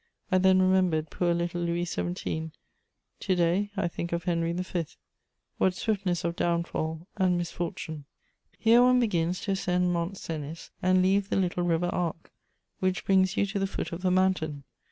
I 0.31 0.39
then 0.39 0.59
remembered 0.63 1.11
poor 1.11 1.31
little 1.31 1.61
Louis 1.61 1.85
XVII.; 1.85 2.49
to 3.19 3.35
day 3.35 3.69
I 3.77 3.87
think 3.87 4.11
of 4.11 4.23
Henry 4.23 4.51
V.: 4.51 4.85
what 5.59 5.75
swiftness 5.75 6.23
of 6.23 6.35
downfall 6.35 7.05
and 7.17 7.37
misfortune! 7.37 8.05
Here 8.57 8.81
one 8.81 8.99
begins 8.99 9.41
to 9.41 9.51
ascend 9.51 9.93
Mont 9.93 10.17
Cenis 10.17 10.71
and 10.81 11.03
leave 11.03 11.29
the 11.29 11.35
little 11.37 11.61
River 11.61 11.91
Arc, 11.93 12.31
which 12.79 13.05
brings 13.05 13.37
you 13.37 13.45
to 13.45 13.59
the 13.59 13.67
foot 13.67 13.91
of 13.91 14.01
the 14.01 14.09
mountain. 14.09 14.63